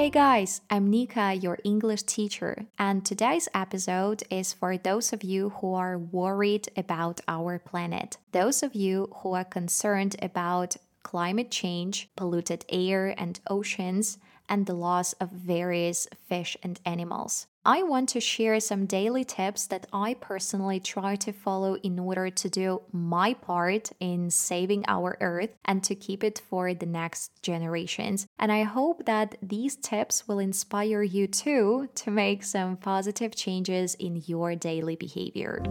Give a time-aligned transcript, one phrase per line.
[0.00, 5.50] Hey guys, I'm Nika, your English teacher, and today's episode is for those of you
[5.50, 12.08] who are worried about our planet, those of you who are concerned about climate change,
[12.16, 14.16] polluted air and oceans,
[14.50, 17.46] and the loss of various fish and animals.
[17.64, 22.30] I want to share some daily tips that I personally try to follow in order
[22.30, 27.42] to do my part in saving our earth and to keep it for the next
[27.42, 28.26] generations.
[28.38, 33.94] And I hope that these tips will inspire you too to make some positive changes
[33.96, 35.62] in your daily behavior.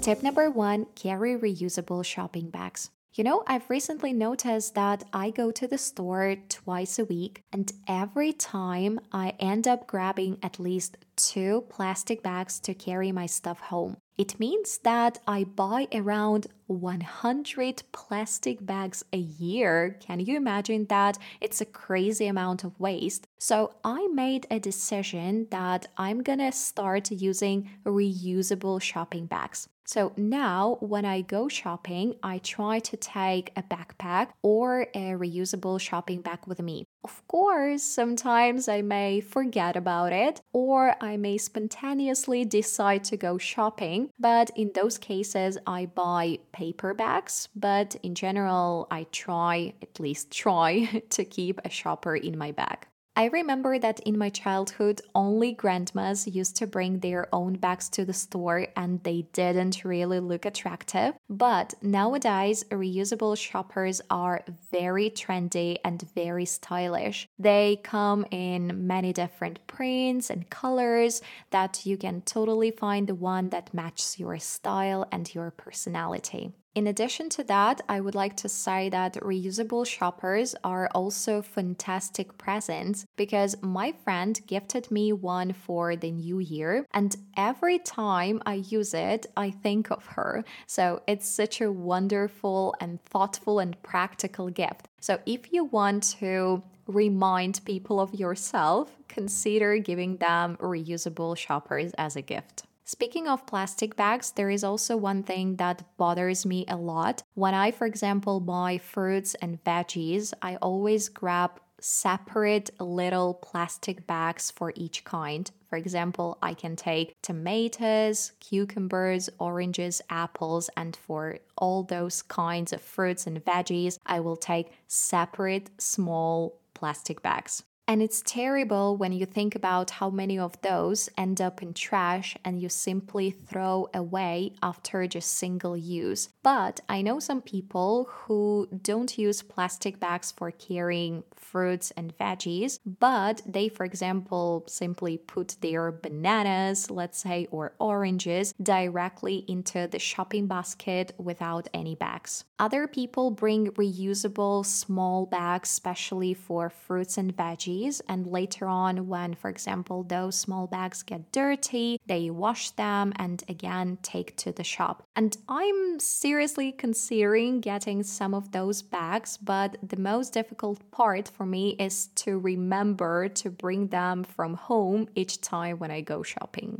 [0.00, 2.90] Tip number one carry reusable shopping bags.
[3.14, 7.70] You know, I've recently noticed that I go to the store twice a week, and
[7.86, 13.60] every time I end up grabbing at least two plastic bags to carry my stuff
[13.60, 13.98] home.
[14.16, 19.98] It means that I buy around 100 plastic bags a year.
[20.00, 21.18] Can you imagine that?
[21.42, 23.26] It's a crazy amount of waste.
[23.38, 29.68] So I made a decision that I'm gonna start using reusable shopping bags.
[29.92, 35.78] So now, when I go shopping, I try to take a backpack or a reusable
[35.78, 36.86] shopping bag with me.
[37.04, 43.36] Of course, sometimes I may forget about it or I may spontaneously decide to go
[43.36, 47.50] shopping, but in those cases, I buy paper bags.
[47.54, 52.86] But in general, I try, at least try, to keep a shopper in my bag.
[53.14, 58.06] I remember that in my childhood, only grandmas used to bring their own bags to
[58.06, 61.14] the store and they didn't really look attractive.
[61.28, 67.28] But nowadays, reusable shoppers are very trendy and very stylish.
[67.38, 73.50] They come in many different prints and colors that you can totally find the one
[73.50, 76.54] that matches your style and your personality.
[76.74, 82.38] In addition to that, I would like to say that reusable shoppers are also fantastic
[82.38, 88.54] presents because my friend gifted me one for the new year, and every time I
[88.54, 90.44] use it, I think of her.
[90.66, 94.88] So it's such a wonderful and thoughtful and practical gift.
[94.98, 102.16] So if you want to remind people of yourself, consider giving them reusable shoppers as
[102.16, 102.64] a gift.
[102.92, 107.22] Speaking of plastic bags, there is also one thing that bothers me a lot.
[107.32, 114.50] When I, for example, buy fruits and veggies, I always grab separate little plastic bags
[114.50, 115.50] for each kind.
[115.70, 122.82] For example, I can take tomatoes, cucumbers, oranges, apples, and for all those kinds of
[122.82, 127.62] fruits and veggies, I will take separate small plastic bags.
[127.88, 132.36] And it's terrible when you think about how many of those end up in trash
[132.44, 136.28] and you simply throw away after just single use.
[136.44, 142.78] But I know some people who don't use plastic bags for carrying fruits and veggies,
[143.00, 149.98] but they, for example, simply put their bananas, let's say, or oranges directly into the
[149.98, 152.44] shopping basket without any bags.
[152.60, 157.71] Other people bring reusable small bags, especially for fruits and veggies
[158.08, 163.42] and later on when for example those small bags get dirty they wash them and
[163.48, 165.02] again take to the shop.
[165.16, 171.46] And i'm seriously considering getting some of those bags but the most difficult part for
[171.46, 176.70] me is to remember to bring them from home each time when i go shopping.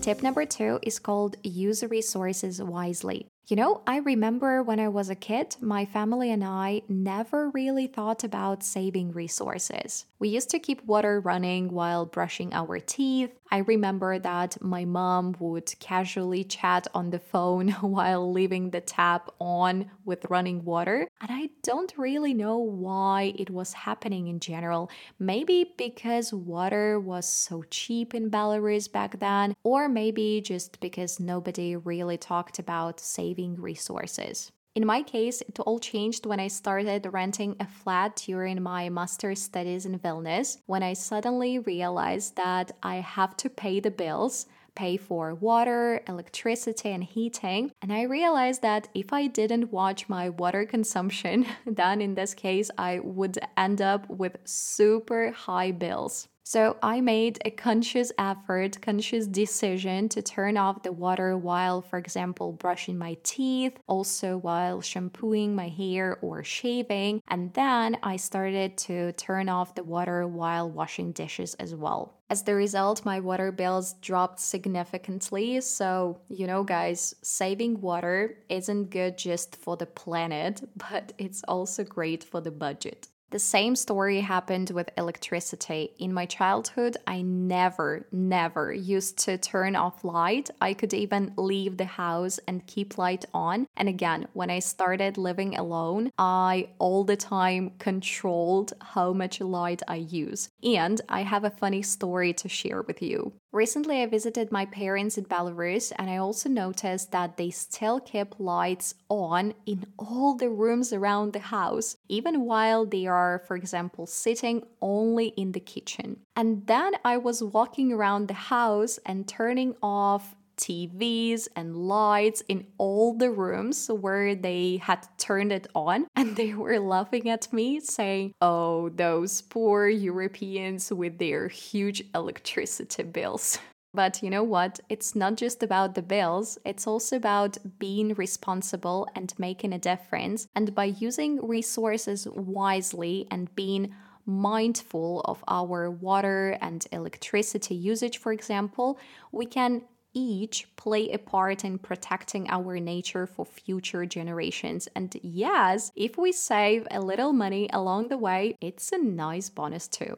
[0.00, 5.08] Tip number two is called use resources wisely you know, I remember when I was
[5.08, 10.04] a kid, my family and I never really thought about saving resources.
[10.18, 13.30] We used to keep water running while brushing our teeth.
[13.50, 19.30] I remember that my mom would casually chat on the phone while leaving the tap
[19.40, 21.08] on with running water.
[21.22, 24.90] And I don't really know why it was happening in general.
[25.18, 31.76] Maybe because water was so cheap in Belarus back then, or maybe just because nobody
[31.76, 34.52] really talked about saving saving resources.
[34.74, 39.42] In my case, it all changed when I started renting a flat during my master's
[39.42, 44.46] studies in Vilnius, when I suddenly realized that I have to pay the bills,
[44.76, 47.72] pay for water, electricity, and heating.
[47.82, 52.70] And I realized that if I didn't watch my water consumption, then in this case,
[52.78, 56.28] I would end up with super high bills.
[56.48, 61.98] So I made a conscious effort, conscious decision to turn off the water while, for
[61.98, 67.20] example, brushing my teeth, also while shampooing my hair or shaving.
[67.28, 72.14] And then I started to turn off the water while washing dishes as well.
[72.30, 75.60] As the result, my water bills dropped significantly.
[75.60, 81.84] So, you know, guys, saving water isn't good just for the planet, but it's also
[81.84, 83.08] great for the budget.
[83.30, 85.92] The same story happened with electricity.
[85.98, 90.48] In my childhood, I never, never used to turn off light.
[90.62, 93.66] I could even leave the house and keep light on.
[93.76, 99.82] And again, when I started living alone, I all the time controlled how much light
[99.86, 100.48] I use.
[100.62, 103.34] And I have a funny story to share with you.
[103.58, 108.38] Recently, I visited my parents in Belarus and I also noticed that they still keep
[108.38, 114.06] lights on in all the rooms around the house, even while they are, for example,
[114.06, 116.20] sitting only in the kitchen.
[116.36, 122.66] And then I was walking around the house and turning off TVs and lights in
[122.76, 126.06] all the rooms where they had turned it on.
[126.16, 133.04] And they were laughing at me, saying, Oh, those poor Europeans with their huge electricity
[133.04, 133.58] bills.
[133.94, 134.80] But you know what?
[134.90, 140.46] It's not just about the bills, it's also about being responsible and making a difference.
[140.54, 143.94] And by using resources wisely and being
[144.26, 148.98] mindful of our water and electricity usage, for example,
[149.32, 149.82] we can
[150.14, 154.88] each play a part in protecting our nature for future generations.
[154.94, 159.88] And yes, if we save a little money along the way, it's a nice bonus
[159.88, 160.16] too.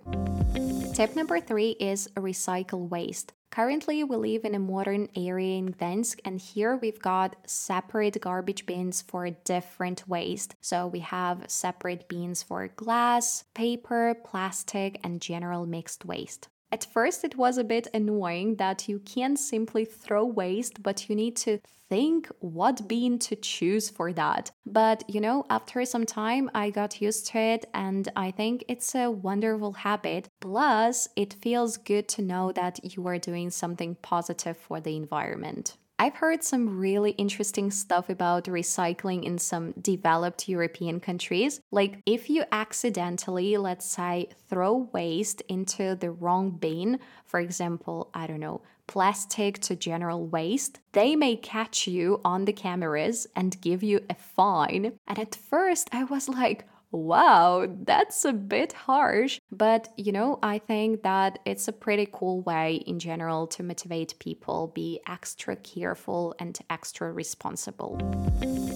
[0.95, 3.33] Tip number three is recycle waste.
[3.51, 8.65] Currently, we live in a modern area in Gdansk, and here we've got separate garbage
[8.65, 10.55] bins for different waste.
[10.61, 16.49] So we have separate bins for glass, paper, plastic, and general mixed waste.
[16.73, 21.17] At first, it was a bit annoying that you can't simply throw waste, but you
[21.17, 21.59] need to
[21.89, 24.53] think what bean to choose for that.
[24.65, 28.95] But you know, after some time, I got used to it, and I think it's
[28.95, 30.29] a wonderful habit.
[30.41, 35.77] Plus, it feels good to know that you are doing something positive for the environment.
[36.01, 41.61] I've heard some really interesting stuff about recycling in some developed European countries.
[41.71, 48.27] Like, if you accidentally, let's say, throw waste into the wrong bin, for example, I
[48.27, 53.83] don't know, plastic to general waste, they may catch you on the cameras and give
[53.83, 54.99] you a fine.
[55.07, 59.41] And at first, I was like, wow, that's a bit harsh.
[59.51, 64.19] But, you know, I think that it's a pretty cool way in general to motivate
[64.19, 67.99] people, be extra careful and extra responsible.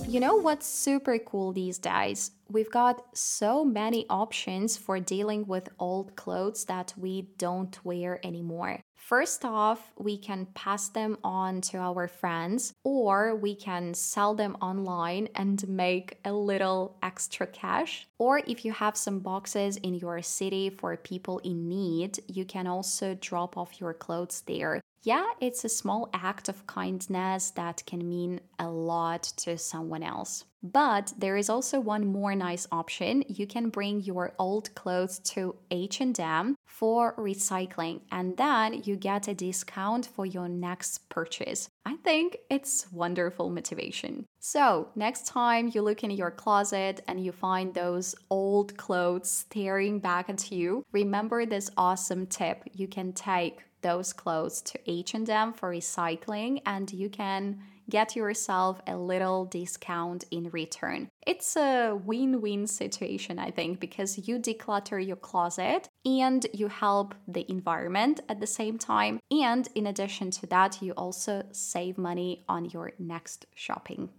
[0.09, 2.31] You know what's super cool these days?
[2.55, 8.79] We've got so many options for dealing with old clothes that we don't wear anymore.
[8.95, 14.56] First off, we can pass them on to our friends, or we can sell them
[14.62, 18.06] online and make a little extra cash.
[18.21, 22.69] Or if you have some boxes in your city for people in need, you can
[22.69, 24.81] also drop off your clothes there.
[25.03, 30.45] Yeah, it's a small act of kindness that can mean a lot to someone else.
[30.65, 33.23] But there is also one more nice option.
[33.29, 39.35] You can bring your old clothes to H&M for recycling and then you get a
[39.35, 41.69] discount for your next purchase.
[41.85, 44.25] I think it's wonderful motivation.
[44.41, 49.99] So, next time you look in your closet and you find those old clothes staring
[49.99, 52.63] back at you, remember this awesome tip.
[52.73, 58.97] You can take those clothes to H&M for recycling and you can get yourself a
[58.97, 61.08] little discount in return.
[61.27, 67.15] It's a win win situation, I think, because you declutter your closet and you help
[67.27, 69.20] the environment at the same time.
[69.31, 74.11] And in addition to that, you also save money on your next shopping.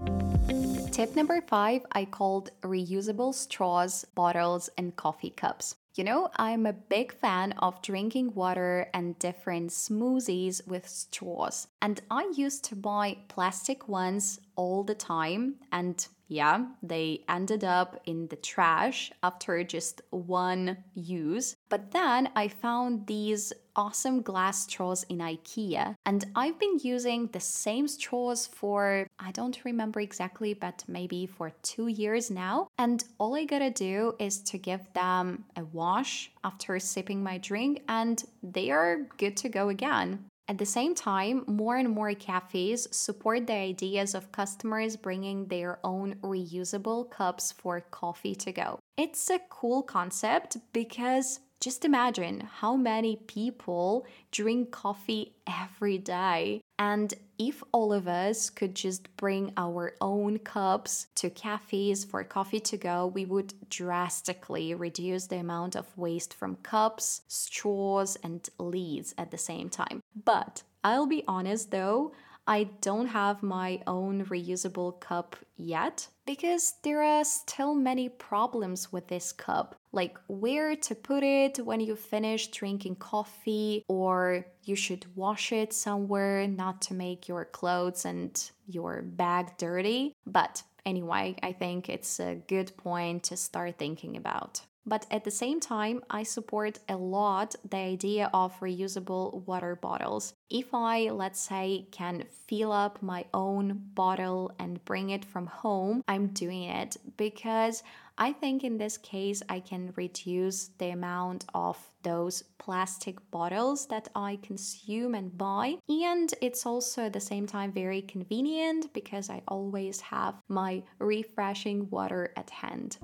[0.91, 5.75] Tip number five I called reusable straws, bottles, and coffee cups.
[5.95, 11.69] You know, I'm a big fan of drinking water and different smoothies with straws.
[11.81, 18.01] And I used to buy plastic ones all the time and yeah, they ended up
[18.05, 21.55] in the trash after just one use.
[21.69, 27.39] But then I found these awesome glass straws in IKEA, and I've been using the
[27.39, 32.67] same straws for I don't remember exactly, but maybe for two years now.
[32.77, 37.83] And all I gotta do is to give them a wash after sipping my drink,
[37.87, 40.25] and they are good to go again.
[40.47, 45.79] At the same time, more and more cafes support the ideas of customers bringing their
[45.83, 48.79] own reusable cups for coffee to go.
[48.95, 56.61] It's a cool concept because just imagine how many people drink coffee every day.
[56.77, 62.59] And if all of us could just bring our own cups to cafes for coffee
[62.61, 69.13] to go, we would drastically reduce the amount of waste from cups, straws, and lids
[69.17, 70.01] at the same time.
[70.25, 72.11] But I'll be honest though,
[72.47, 79.07] I don't have my own reusable cup yet because there are still many problems with
[79.07, 85.05] this cup, like where to put it when you finish drinking coffee, or you should
[85.15, 90.13] wash it somewhere not to make your clothes and your bag dirty.
[90.27, 94.61] But anyway, I think it's a good point to start thinking about.
[94.85, 100.33] But at the same time, I support a lot the idea of reusable water bottles.
[100.49, 106.03] If I, let's say, can fill up my own bottle and bring it from home,
[106.07, 107.81] I'm doing it because
[108.17, 114.07] I think in this case I can reduce the amount of those plastic bottles that
[114.15, 115.77] I consume and buy.
[115.89, 121.89] And it's also at the same time very convenient because I always have my refreshing
[121.89, 122.97] water at hand.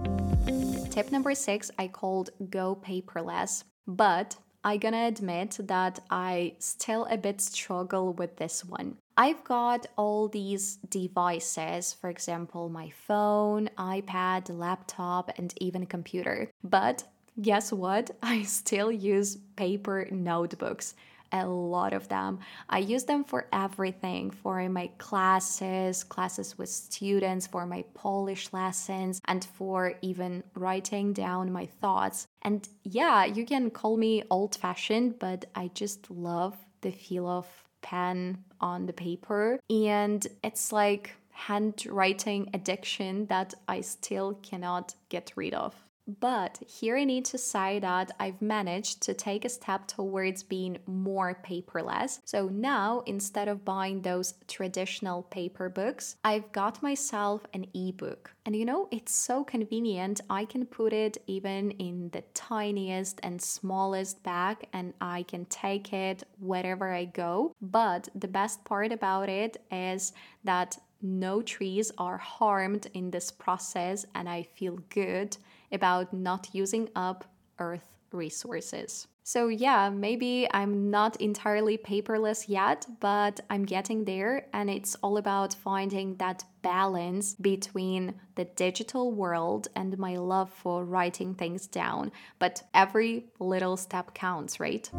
[0.91, 3.63] Tip number six I called go paperless.
[3.88, 8.98] But I gonna admit that I still a bit struggle with this one.
[9.15, 16.51] I've got all these devices, for example, my phone, iPad, laptop, and even computer.
[16.62, 17.05] But
[17.41, 18.12] guess what?
[18.21, 20.95] I still use paper notebooks
[21.31, 22.39] a lot of them.
[22.69, 29.21] I use them for everything for my classes, classes with students, for my Polish lessons,
[29.25, 32.27] and for even writing down my thoughts.
[32.41, 37.47] And yeah, you can call me old fashioned, but I just love the feel of
[37.81, 39.59] pen on the paper.
[39.69, 45.75] And it's like handwriting addiction that I still cannot get rid of.
[46.19, 50.77] But here I need to say that I've managed to take a step towards being
[50.85, 52.19] more paperless.
[52.25, 58.31] So now, instead of buying those traditional paper books, I've got myself an ebook.
[58.45, 60.21] And you know, it's so convenient.
[60.29, 65.93] I can put it even in the tiniest and smallest bag and I can take
[65.93, 67.55] it wherever I go.
[67.61, 70.13] But the best part about it is
[70.43, 75.37] that no trees are harmed in this process and I feel good
[75.71, 77.25] about not using up
[77.59, 79.07] Earth resources.
[79.23, 85.17] So, yeah, maybe I'm not entirely paperless yet, but I'm getting there, and it's all
[85.17, 92.11] about finding that balance between the digital world and my love for writing things down.
[92.39, 94.89] But every little step counts, right?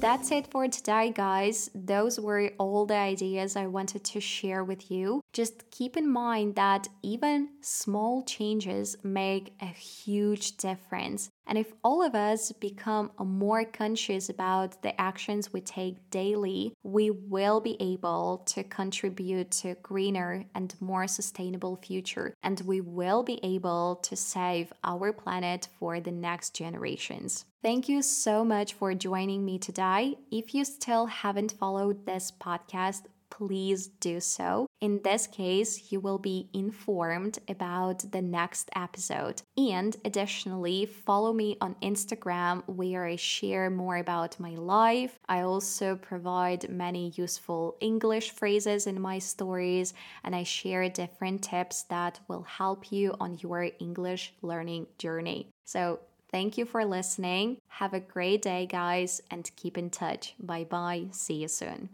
[0.00, 1.70] That's it for today, guys.
[1.74, 5.22] Those were all the ideas I wanted to share with you.
[5.32, 11.30] Just keep in mind that even small changes make a huge difference.
[11.46, 17.10] And if all of us become more conscious about the actions we take daily, we
[17.10, 22.34] will be able to contribute to a greener and more sustainable future.
[22.42, 27.44] And we will be able to save our planet for the next generations.
[27.62, 30.16] Thank you so much for joining me today.
[30.30, 34.66] If you still haven't followed this podcast, please do so.
[34.84, 39.40] In this case, you will be informed about the next episode.
[39.56, 45.18] And additionally, follow me on Instagram where I share more about my life.
[45.26, 51.84] I also provide many useful English phrases in my stories, and I share different tips
[51.84, 55.48] that will help you on your English learning journey.
[55.64, 56.00] So,
[56.30, 57.58] Thank you for listening.
[57.68, 60.34] Have a great day, guys, and keep in touch.
[60.40, 61.06] Bye bye.
[61.12, 61.88] See you soon.